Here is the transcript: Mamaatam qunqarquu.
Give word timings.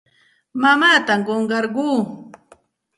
Mamaatam 0.61 1.19
qunqarquu. 1.27 1.89